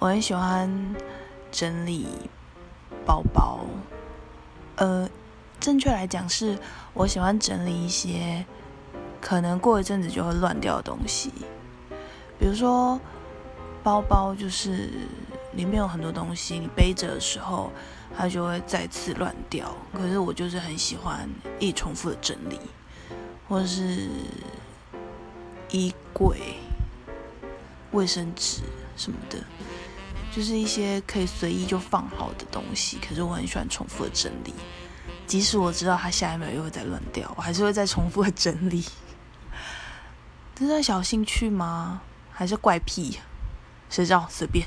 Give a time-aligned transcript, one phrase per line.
[0.00, 0.96] 我很喜欢
[1.52, 2.06] 整理
[3.04, 3.60] 包包，
[4.76, 5.06] 呃，
[5.60, 6.58] 正确来讲是
[6.94, 8.42] 我喜欢整理一些
[9.20, 11.30] 可能过一阵子就会乱掉的东西，
[12.38, 12.98] 比如说
[13.82, 14.88] 包包，就是
[15.52, 17.70] 里面有很多东西，你背着的时候
[18.16, 19.70] 它就会再次乱掉。
[19.92, 21.28] 可是我就是很喜欢
[21.58, 22.58] 一重复的整理，
[23.46, 24.08] 或是
[25.68, 26.38] 衣柜、
[27.90, 28.62] 卫生纸
[28.96, 29.36] 什么的。
[30.34, 34.54] 就是一些可以随意就放好的东西，可是我很喜欢重复的整理，
[35.26, 38.84] 即使我知道它下一秒又会再乱掉，我还是会再重复的整理。
[40.54, 42.02] 这是小兴趣吗？
[42.30, 43.18] 还是怪癖？
[43.88, 44.26] 谁知道？
[44.30, 44.66] 随便。